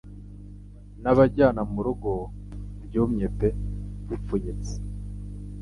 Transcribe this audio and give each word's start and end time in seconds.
Nabajyana 1.01 1.61
murugo-byumye 1.71 3.27
pe 3.37 3.49
bipfunyitse 4.07 4.75